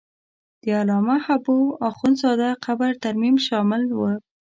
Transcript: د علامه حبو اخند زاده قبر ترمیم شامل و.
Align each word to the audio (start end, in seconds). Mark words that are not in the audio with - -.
د 0.63 0.65
علامه 0.79 1.17
حبو 1.25 1.57
اخند 1.89 2.15
زاده 2.21 2.49
قبر 2.65 2.91
ترمیم 3.03 3.35
شامل 3.47 3.83
و. 3.97 3.99